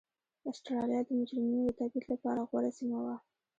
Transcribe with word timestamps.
اسټرالیا 0.49 0.99
د 1.07 1.09
مجرمینو 1.19 1.61
د 1.67 1.71
تبعید 1.79 2.03
لپاره 2.11 2.41
غوره 2.49 2.71
سیمه 2.79 2.97
وه. 3.05 3.15